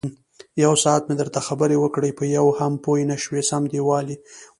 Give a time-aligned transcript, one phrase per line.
[0.65, 4.17] یوساعت مې درته خبرې وکړې، په یوه هم پوی نشوې سم دېوال یې.